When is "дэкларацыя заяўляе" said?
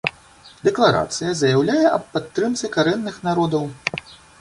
0.67-1.85